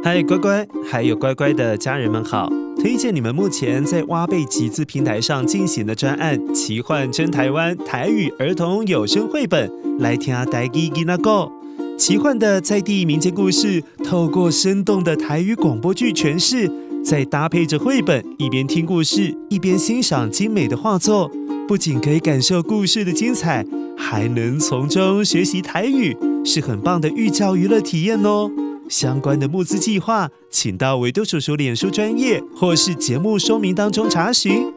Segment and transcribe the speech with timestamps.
[0.00, 2.48] 嗨，乖乖，还有乖乖的家人们好！
[2.80, 11.50] 推荐你们目前在挖贝集资平台上进行的专案《奇幻真台湾台语儿童有声绘本》，来听阿呆吉吉那个
[11.98, 16.70] 奇幻的在地民间故事，透过生动的台语广播剧诠释，
[17.04, 21.28] 再搭配着绘本，一边听故事，一边欣赏精美的画作，
[21.66, 28.48] 不仅可以感受故事的精彩，还能从中学习台语，是很棒的寓教于乐体验哦。
[28.88, 34.72] 相关的募资计划，请到维多叔叔脸书专业或是节目说明当中查询。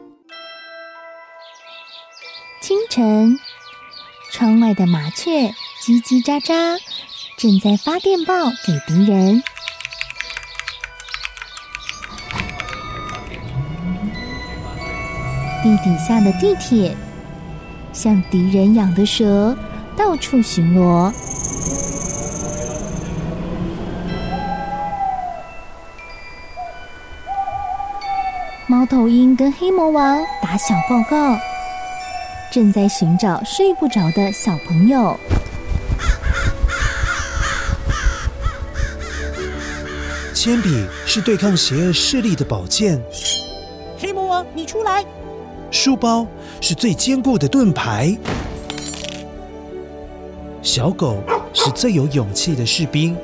[2.60, 3.38] 清晨，
[4.30, 5.48] 窗外的麻雀
[5.82, 6.78] 叽叽喳喳，
[7.36, 9.42] 正在发电报给敌人。
[15.62, 16.96] 地底下的地铁，
[17.92, 19.56] 像敌人养的蛇，
[19.96, 21.12] 到处巡逻。
[28.92, 31.34] 头鹰跟黑魔王打小报告，
[32.52, 35.18] 正在寻找睡不着的小朋友。
[40.34, 43.00] 铅笔是对抗邪恶势力的宝剑。
[43.98, 45.02] 黑魔王，你出来！
[45.70, 46.26] 书包
[46.60, 48.14] 是最坚固的盾牌。
[50.60, 51.16] 小狗
[51.54, 53.16] 是最有勇气的士兵。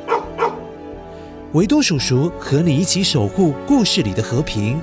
[1.53, 4.81] 维多叔叔和你一起守护故事里的和平。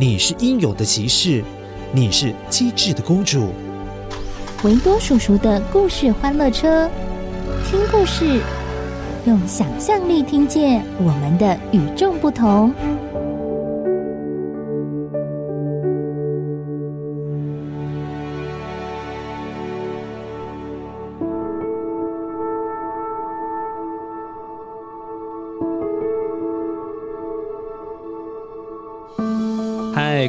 [0.00, 1.44] 你是英勇的骑士，
[1.92, 3.50] 你是机智的公主。
[4.64, 6.88] 维多叔叔的故事欢乐车，
[7.66, 8.40] 听故事，
[9.26, 12.72] 用想象力听见我们的与众不同。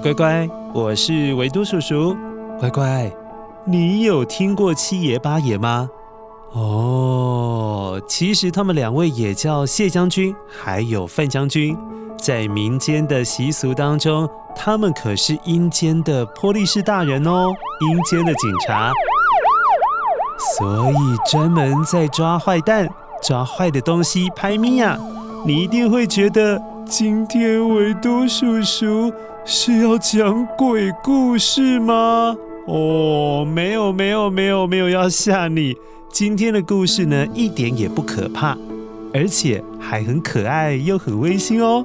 [0.01, 2.17] 乖乖，我是维多叔叔。
[2.59, 3.11] 乖乖，
[3.65, 5.87] 你有听过七爷八爷吗？
[6.53, 11.77] 哦，其实他们两位也叫谢将军，还有范将军。
[12.17, 17.49] 在民间的习俗当中，他们可是阴间的波力士大人哦，
[17.81, 18.91] 阴间的警察，
[20.57, 22.89] 所以专门在抓坏蛋、
[23.21, 24.97] 抓坏的东西拍咪呀。
[25.45, 29.11] 你一定会觉得今天维多叔叔。
[29.43, 32.35] 是要讲鬼故事吗？
[32.67, 35.75] 哦，没有，没有，没有，没有要吓你。
[36.11, 38.55] 今天的故事呢，一点也不可怕，
[39.11, 41.83] 而且还很可爱又很温馨哦。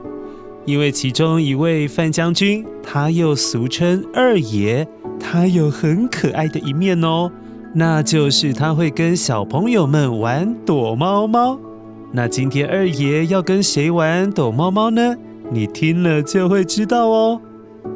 [0.67, 4.87] 因为其中一位范将军，他又俗称二爷，
[5.19, 7.31] 他有很可爱的一面哦，
[7.73, 11.59] 那就是他会跟小朋友们玩躲猫猫。
[12.13, 15.15] 那今天二爷要跟谁玩躲猫猫呢？
[15.51, 17.41] 你听了就会知道哦。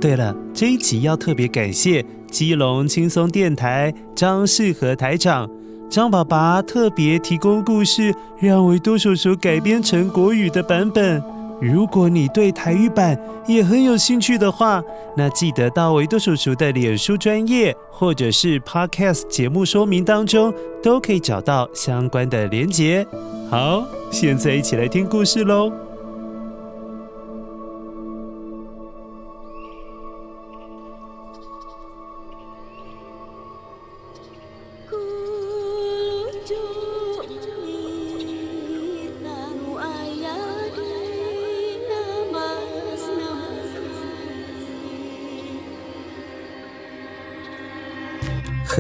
[0.01, 5.49] 对了，这一集要特别感谢基隆轻松电台张世和台长，
[5.89, 11.23] 张爸爸特别提供故事，让维多叔叔改编成国语的版本。
[11.61, 14.83] 如果你对台语版也很有兴趣的话，
[15.17, 23.07] 那记得到维多叔叔的脸书专页或者是 Podcast 节目说明当中，都可以找到相关的连结。
[23.51, 25.90] 好，现在一起来听故事喽。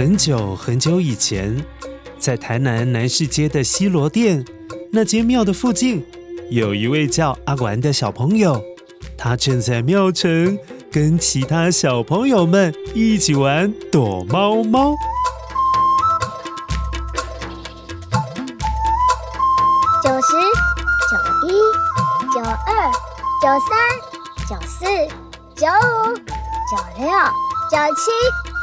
[0.00, 1.62] 很久很久以前，
[2.18, 4.42] 在台南南市街的西螺店
[4.90, 6.02] 那间庙的附近，
[6.50, 8.58] 有一位叫阿丸的小朋友，
[9.18, 10.58] 他正在庙埕
[10.90, 14.94] 跟其他小朋友们一起玩躲猫猫。
[20.02, 20.32] 九十、
[21.10, 21.52] 九一、
[22.32, 22.90] 九二、
[23.42, 23.78] 九三、
[24.48, 24.86] 九四、
[25.54, 27.06] 九五、九六、
[27.70, 28.10] 九七、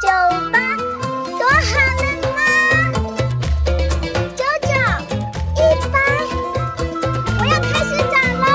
[0.01, 0.76] 九八。
[1.47, 2.03] 多好了
[2.35, 2.39] 吗？
[4.35, 4.69] 九九
[5.55, 5.57] 一
[5.89, 5.95] 百，
[7.39, 8.45] 我要开始长喽！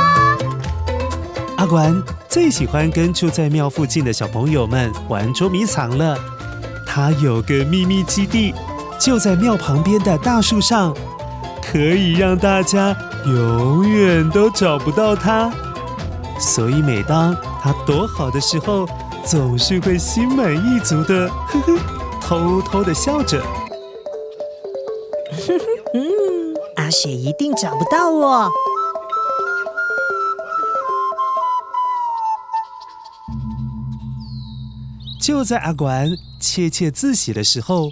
[1.57, 1.81] 阿管
[2.29, 6.19] 最喜欢跟住在庙附近的小朋友们玩捉迷藏了。
[6.87, 8.55] 他有个秘密基地，
[9.01, 10.95] 就在庙旁边的大树上，
[11.63, 12.95] 可以让大家
[13.25, 15.51] 永远都找不到他。
[16.39, 18.87] 所以每当他躲好的时候，
[19.25, 21.27] 总是会心满意足的。
[21.29, 22.02] 呵呵。
[22.33, 23.45] 偷偷的笑着。
[25.93, 26.03] 嗯，
[26.77, 28.51] 阿雪一定找不到我。
[35.21, 37.91] 就在阿管窃窃自喜的时候，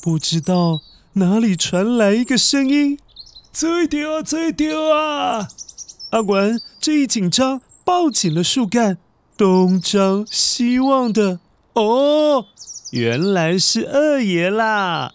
[0.00, 0.78] 不知道
[1.14, 3.00] 哪里传来一个声音
[3.52, 5.48] ：“最丢啊，最丢啊！”
[6.10, 8.98] 阿管这一紧张，抱紧了树干，
[9.36, 11.40] 东张西望的。
[11.72, 12.46] 哦，
[12.90, 15.12] 原来是二爷啦！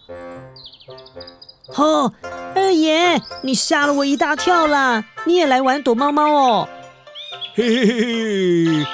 [1.76, 2.12] 哦，
[2.54, 5.04] 二爷，你吓了我一大跳啦！
[5.24, 6.68] 你也来玩躲猫猫哦？
[7.54, 8.86] 嘿嘿嘿嘿，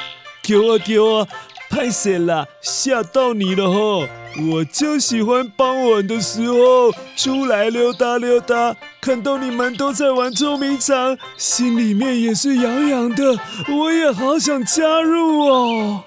[0.43, 1.29] 丢啊丢啊！
[1.69, 4.07] 拍谢啦，吓到你了吼！
[4.53, 13.39] 我就喜欢傍晚的时候出来溜达溜达，看到你们都在玩捉迷藏，心里面也是痒痒的，
[13.69, 16.05] 我也好想加入哦。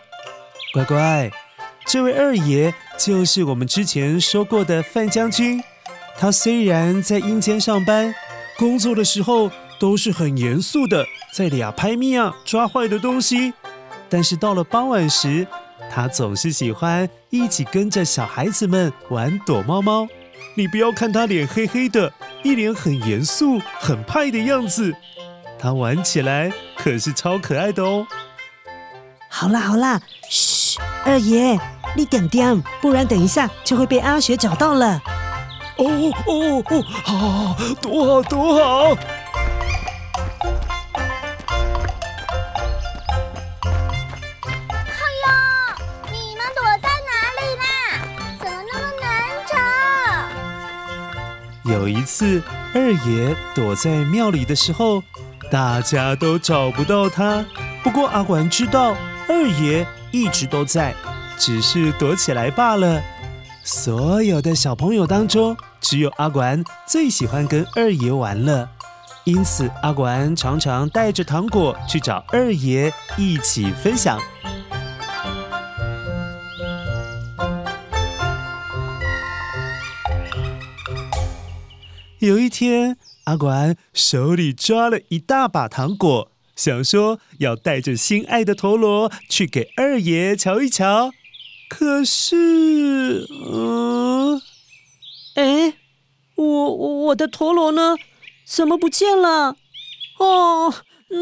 [0.74, 1.30] 乖乖，
[1.86, 5.62] 这位二爷就是我们之前说过的范将军。
[6.18, 8.14] 他虽然在阴间上班，
[8.58, 9.50] 工作的时候
[9.80, 13.54] 都是很严肃的，在俩拍咪啊抓坏的东西。
[14.08, 15.48] 但是到了傍晚时，
[15.90, 20.08] 他总是喜欢一起跟着小孩子们玩躲猫猫。
[20.56, 22.14] 你不要看他脸黑黑的，
[22.44, 24.94] 一脸很严肃、很派的样子，
[25.58, 28.06] 他玩起来可是超可爱的哦。
[29.30, 31.58] 好啦好啦，嘘，二爷，
[31.96, 35.02] 你点点，不然等一下就会被阿雪找到了。
[35.78, 35.86] 哦
[36.26, 38.98] 哦哦，好，躲好躲好。
[51.64, 52.42] 有一次，
[52.74, 55.02] 二爷躲在庙里的时候，
[55.50, 57.46] 大家都找不到他。
[57.84, 58.96] 不过阿管知道
[59.28, 60.94] 二爷一直都在，
[61.44, 63.02] 只是躲起来罢了。
[63.64, 68.70] 所有的小朋友当中，只有阿管最喜欢跟二爷玩了，
[69.24, 74.20] 因此阿管常常带着糖果去找二爷一起分享。
[82.20, 91.10] 有一天，阿管手里抓了一大把糖果，想说要带着心爱的陀螺去给二爷瞧一瞧。
[91.74, 94.42] 可是，嗯，
[95.36, 95.74] 哎，
[96.36, 97.96] 我我的陀螺呢？
[98.46, 99.56] 怎么不见了？
[100.20, 100.74] 哦，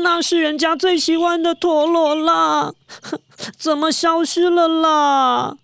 [0.04, 2.74] 那是人家最喜欢的陀螺啦，
[3.60, 5.56] 怎么消失了啦？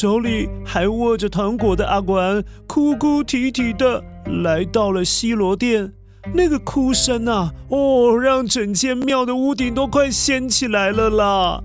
[0.00, 4.02] 手里还握着糖果的阿管，哭哭啼啼的
[4.42, 5.92] 来到了西螺殿。
[6.32, 11.62] 那个哭声啊，哦，让整间庙的屋顶都快掀起来了啦！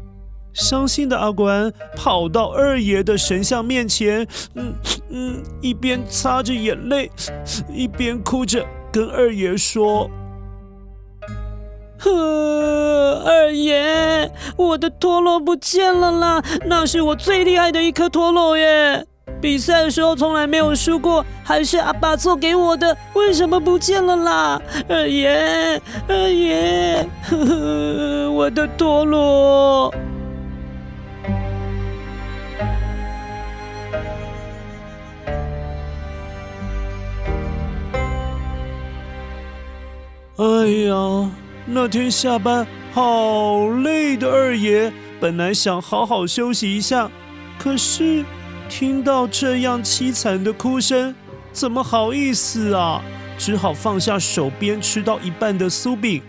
[0.52, 4.74] 伤心的阿管跑到二爷的神像面前，嗯
[5.10, 7.10] 嗯，一边擦着眼泪，
[7.74, 10.12] 一边哭着跟二爷说。
[12.00, 16.44] 呵，二爷，我的陀螺不见了啦！
[16.66, 19.06] 那是我最厉害的一颗陀螺耶！
[19.42, 24.62] 比赛的时候从来没有输过，还是阿爸做给我的，为什么不见了啦？
[24.88, 29.94] 二爷，二爷，呵呵，我的陀螺！
[40.38, 41.32] 哎呀！
[41.68, 47.10] 那天下班好累的二爷，本来想好好休息一下，
[47.58, 48.24] 可是
[48.70, 51.16] 听到这样凄惨的哭声，
[51.52, 53.02] 怎么好意思啊？
[53.38, 56.22] 只好放下手边吃到一半的酥饼，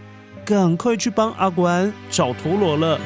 [0.45, 2.99] 赶快去帮阿管找陀螺了。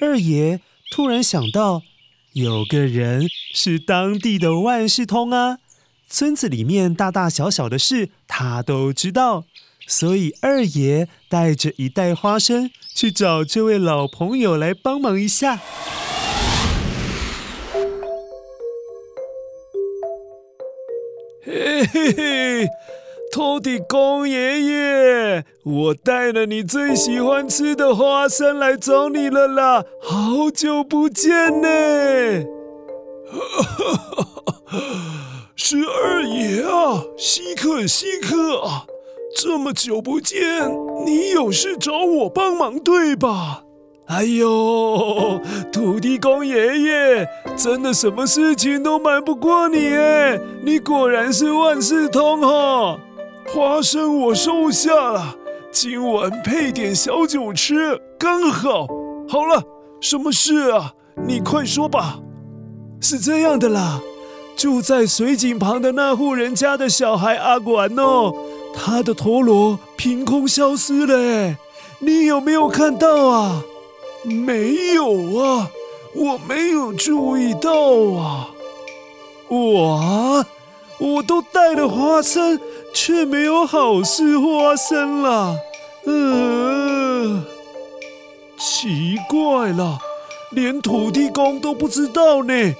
[0.00, 0.60] 二爷
[0.90, 1.82] 突然想到，
[2.32, 5.58] 有个人是当地的万事通啊。
[6.12, 9.44] 村子里面大大小小的事，他都知道，
[9.86, 15.58] 所以二爷带着一袋花生去找这位老朋友来帮忙一下。
[21.46, 22.68] 嘿嘿嘿，
[23.32, 32.44] 托底公爷爷，我带了你最喜欢吃的花生来找你了啦，好久不见呢。
[35.72, 38.84] 十二爷啊，稀客稀客啊！
[39.34, 40.38] 这么久不见，
[41.06, 43.62] 你有事找我帮忙对吧？
[44.04, 45.40] 哎呦，
[45.72, 47.26] 土地公爷爷，
[47.56, 50.38] 真的什么事情都瞒不过你哎！
[50.62, 53.00] 你果然是万事通哈！
[53.48, 55.34] 花生我收下了，
[55.70, 58.86] 今晚配点小酒吃，刚好。
[59.26, 59.62] 好了，
[60.02, 60.92] 什么事啊？
[61.26, 62.18] 你快说吧。
[63.00, 64.02] 是这样的啦，
[64.56, 68.32] 住在水井旁的那户人家的小孩阿管哦，
[68.74, 71.56] 他的陀螺凭空消失了，
[71.98, 73.64] 你有没有看到啊？
[74.24, 75.68] 没有啊，
[76.14, 77.70] 我没有注意到
[78.16, 78.50] 啊。
[79.48, 80.46] 哇，
[80.98, 82.60] 我都带了花生，
[82.94, 85.56] 却没有好事花生了。
[86.06, 87.44] 嗯，
[88.56, 89.98] 奇怪了，
[90.52, 92.74] 连土地公都不知道呢，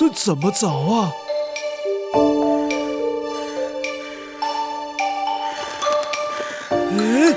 [0.00, 1.12] 这怎么找啊？
[6.72, 7.36] 哎，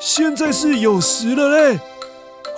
[0.00, 1.78] 现在是有时了嘞，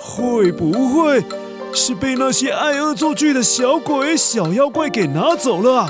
[0.01, 1.23] 会不会？
[1.71, 5.87] 是被那些爱恶作剧的小鬼、小妖怪给拿走了。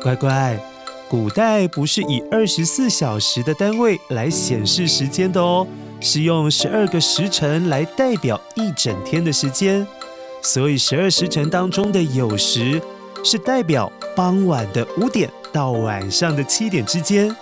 [0.00, 0.58] 乖乖，
[1.10, 5.66] 古代不是以二十四小时的单位来显示时间的哦，
[6.00, 9.86] 是用十二个时辰来代表一整天的时间。
[10.42, 12.80] 所以十二时辰当中的酉时
[13.24, 17.34] 是代表傍晚的五点到晚上的七点之间。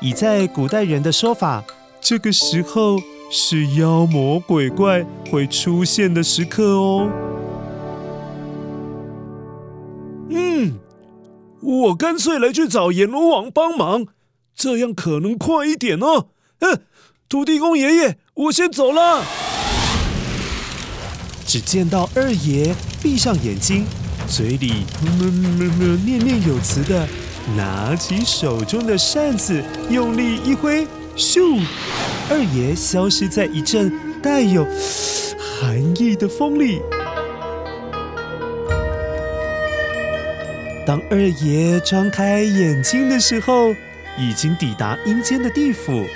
[0.00, 1.64] 以在古代人的说法，
[2.00, 2.98] 这个时候。
[3.32, 7.08] 是妖魔鬼怪会出现的时刻哦。
[10.30, 10.80] 嗯，
[11.60, 14.06] 我干脆来去找阎罗王帮忙，
[14.56, 16.26] 这样可能快一点哦。
[16.58, 16.80] 嗯，
[17.28, 19.22] 土地公爷爷，我先走了。
[21.50, 23.84] 只见到二爷闭上眼睛，
[24.28, 27.08] 嘴里么么么念念有词的，
[27.56, 30.86] 拿起手中的扇子，用力一挥。
[31.16, 31.60] 咻！
[32.30, 33.92] 二爷消失在一阵
[34.22, 34.64] 带有
[35.36, 36.80] 寒意的风里。
[40.86, 43.74] 当二爷张开眼睛的时候，
[44.16, 46.06] 已经抵达阴间的地府。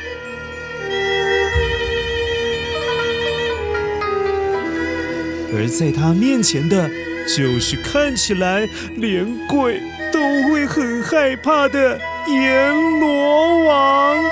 [5.57, 6.91] 而在他面前的，
[7.27, 9.81] 就是看起来连鬼
[10.13, 14.25] 都会很害怕的阎罗王。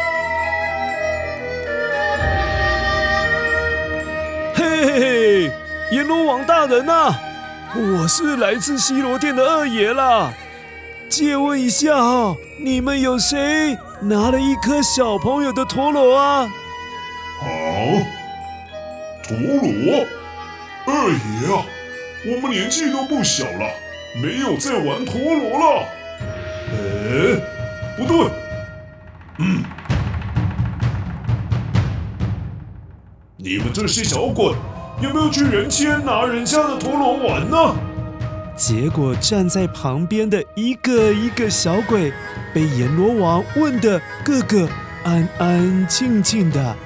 [4.55, 5.50] 嘿嘿嘿，
[5.93, 7.14] 阎罗王大人呐、
[7.76, 10.33] 我是来自西罗殿的二爷啦。
[11.09, 16.50] 借问一下哈，你们有谁拿了一颗小朋友的陀螺啊？
[17.43, 17.47] 啊，
[19.23, 20.07] 陀螺？
[20.86, 21.64] 二爷啊，
[22.26, 23.68] 我们年纪都不小了，
[24.22, 25.86] 没有在玩陀螺了。
[26.72, 27.40] 哎，
[27.96, 28.30] 不对，
[29.38, 29.62] 嗯，
[33.36, 34.54] 你们这些小鬼。
[35.00, 37.74] 有没有去人间拿人家的陀螺玩呢？
[38.54, 42.12] 结果站在旁边的一个一个小鬼，
[42.54, 44.68] 被阎罗王问得个个
[45.02, 46.76] 安安静静的。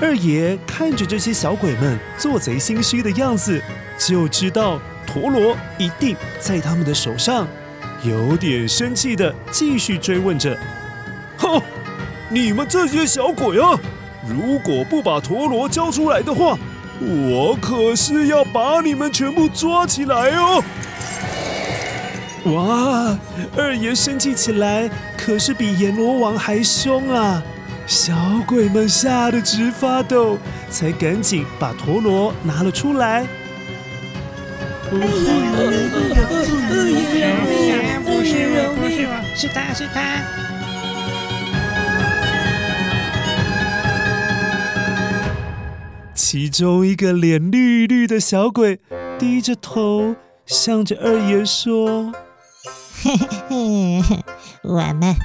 [0.00, 3.60] 二爷看着这些小鬼们做贼心虚的样子，
[3.98, 7.46] 就知道陀螺一定在他们的手上，
[8.02, 10.56] 有点生气的继续追问着
[11.36, 11.60] ：“哼，
[12.30, 13.78] 你们这些小鬼啊，
[14.26, 16.58] 如果不把陀螺交出来的话。”
[17.00, 20.60] 我可是要把你们全部抓起来哦！
[22.46, 23.16] 哇，
[23.56, 27.40] 二爷生气起来可是比阎罗王还凶啊！
[27.88, 28.14] 小
[28.46, 30.36] 鬼们吓得直发抖，
[30.68, 33.26] 才赶紧把陀螺拿了出来。
[34.92, 35.08] 二爷，
[36.76, 40.20] 二爷，不是我，不是我，是他是他。
[46.14, 48.80] 其中一个脸绿绿的小鬼
[49.18, 50.14] 低着头，
[50.44, 52.12] 向着二爷说
[53.02, 54.18] ：“嘿嘿嘿，
[54.62, 55.16] 我们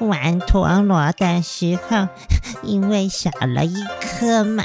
[0.00, 2.08] 玩陀螺的时候，
[2.62, 4.64] 因为少了一颗嘛，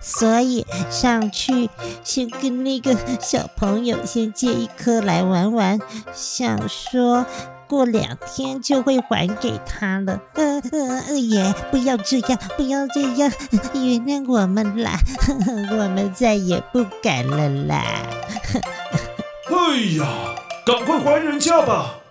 [0.00, 1.70] 所以上去
[2.02, 5.80] 先跟那个小朋友先借一颗来玩玩，
[6.12, 7.26] 想说。”
[7.72, 10.20] 过两天就会还给他了。
[10.34, 13.32] 呃呃，二爷，不要这样，不要这样，
[13.72, 14.98] 原谅我们啦，
[15.70, 17.82] 我们再也不敢了啦。
[19.48, 20.06] 哎呀，
[20.66, 22.01] 赶快还人家吧！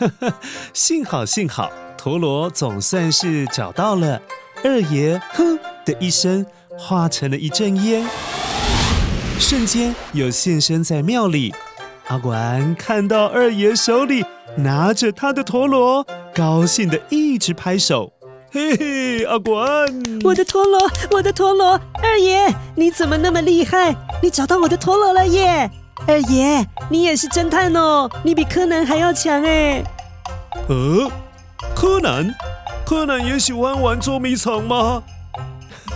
[0.72, 4.20] 幸好幸好，陀螺总算是找到了。
[4.64, 6.44] 二爷哼的一声，
[6.78, 8.06] 化成了一阵烟，
[9.38, 11.54] 瞬间又现身在庙里。
[12.08, 14.24] 阿管看到二爷手里。
[14.58, 18.10] 拿着他的陀螺，高兴的一直拍手。
[18.50, 19.86] 嘿嘿，阿管，
[20.24, 23.94] 我的陀螺，我的陀螺，二爷，你怎么那么厉害？
[24.22, 25.70] 你找到我的陀螺了耶！
[26.04, 29.82] 二爷，你也是侦探哦，你比柯南还要强哎。
[30.68, 31.10] 呃，
[31.74, 32.34] 柯南，
[32.84, 35.02] 柯南也喜欢玩捉迷藏吗？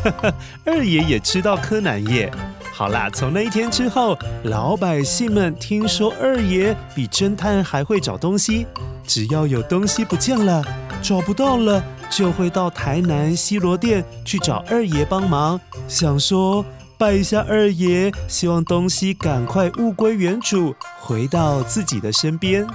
[0.03, 0.33] 哈哈，
[0.65, 2.33] 二爷也知道柯南耶，
[2.73, 8.67] 好啦，从那一天之后，老百姓们听说二爷比侦探还会找东西，
[9.07, 10.65] 只要有东西不见了、
[11.03, 16.65] 找不到了，就会到台南西螺店去找二爷帮忙，想说
[17.01, 22.67] 拜一下二爷，希望东西赶快物归原主，回到自己的身边。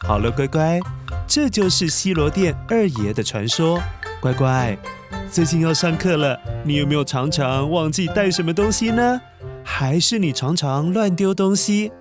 [0.00, 0.80] 好了，乖乖，
[1.26, 3.78] 这就是西罗店二爷的传说。
[4.22, 4.74] 乖乖，
[5.30, 9.20] 最近要上课了，你有没有常常忘记带什么东西呢？
[9.62, 11.92] 还是你常常乱丢东西？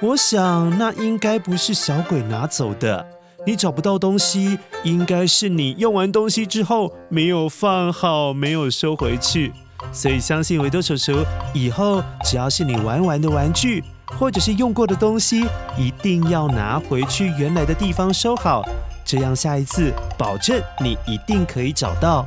[0.00, 3.06] 我想那应该不是小鬼拿走的，
[3.46, 9.52] 你找不到东西，应该是你用完东西之后没有放好，没有收回去。
[9.92, 11.24] 所以相信维多叔叔，
[11.54, 13.82] 以后只要是你玩完的玩具，
[14.18, 15.46] 或者是用过的东西，
[15.78, 18.62] 一定要拿回去原来的地方收好。
[19.04, 22.26] 这样，下一次保证你一定可以找到。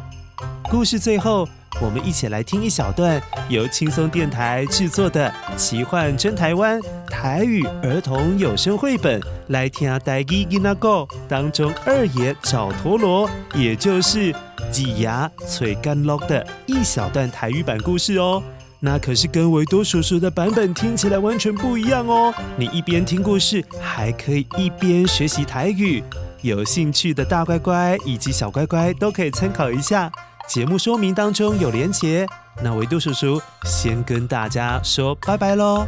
[0.69, 1.47] 故事最后，
[1.81, 9.97] 我们一起来听一小段由轻松电台制作的《奇幻真台湾》台语儿童有声绘本，来听啊！
[9.99, 14.35] 台语囡仔歌当中，二爷找陀螺，也就是
[14.71, 18.43] 挤牙吹干乐的一小段台语版故事哦。
[18.81, 22.33] 那可是跟维多叔叔的版本听起来完全不一样哦。
[22.57, 26.03] 你一边听故事，还可以一边学习台语。
[26.41, 30.09] 有兴趣的大乖乖以及小乖乖都可以参考一下，
[30.49, 32.25] 节目说明当中有连结。
[32.63, 35.85] 那维多叔叔先跟大家说拜拜喽。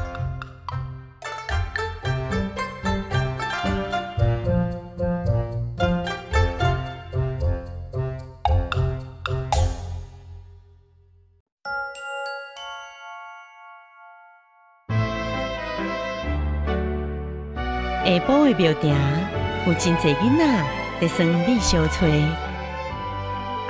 [18.06, 19.42] 下晡的庙埕。
[19.68, 20.66] 有真侪囡仔
[21.00, 22.24] 在耍米小吹，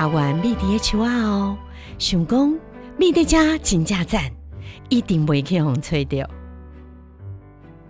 [0.01, 1.55] 阿元米伫诶树仔哦，
[1.99, 2.59] 想讲
[2.97, 4.31] 米伫遮真正赞，
[4.89, 6.27] 一定袂去互吹着。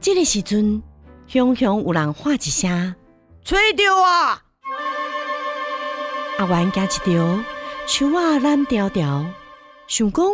[0.02, 0.84] 这个时阵，
[1.26, 2.96] 雄雄有人喊一声
[3.46, 4.44] ：“吹着啊！”
[6.38, 7.40] 阿元惊一跳，
[7.88, 9.26] 树仔懒条条，
[9.88, 10.26] 想讲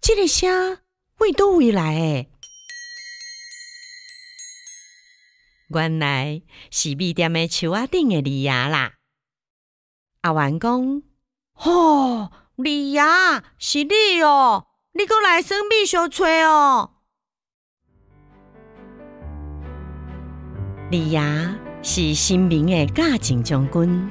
[0.00, 0.78] 这个声
[1.18, 2.28] 为叨位来诶？
[5.68, 8.94] 原来是米店的树仔顶的李爷啦！
[10.26, 11.02] 阿元讲
[11.54, 13.00] ：“吼，李爷
[13.58, 16.90] 是你哦，你过来耍米小吹哦。”
[20.90, 21.20] 李爷
[21.80, 24.10] 是新明的嘉靖将军，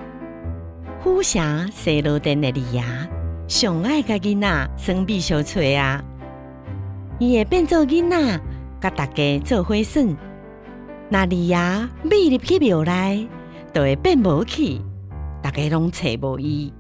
[1.04, 2.82] 府城西路店的李爷
[3.50, 6.02] 上爱甲囡仔耍米小吹啊！
[7.20, 8.42] 伊会变做囡仔，
[8.80, 10.02] 甲大家做伙耍。
[11.10, 11.58] 那李爷
[12.04, 13.28] 米入去庙内，
[13.74, 14.80] 就会变无去，
[15.46, 16.74] 大家拢找无伊。